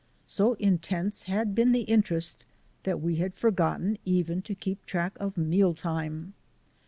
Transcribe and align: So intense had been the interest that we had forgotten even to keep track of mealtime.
So 0.25 0.53
intense 0.53 1.25
had 1.25 1.53
been 1.53 1.73
the 1.73 1.81
interest 1.83 2.43
that 2.85 2.99
we 3.01 3.17
had 3.17 3.35
forgotten 3.35 3.99
even 4.03 4.41
to 4.41 4.55
keep 4.55 4.83
track 4.87 5.15
of 5.19 5.37
mealtime. 5.37 6.33